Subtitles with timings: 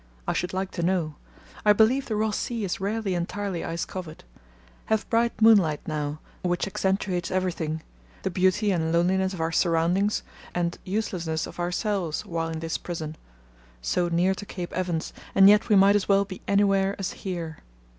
[0.27, 1.13] I should like to know.
[1.63, 4.23] I believe the Ross Sea is rarely entirely ice covered.
[4.87, 10.23] Have bright moonlight now, which accentuates everything—the beauty and loneliness of our surroundings,
[10.55, 13.15] and uselessness of ourselves, while in this prison:
[13.79, 17.59] so near to Cape Evans and yet we might as well be anywhere as here.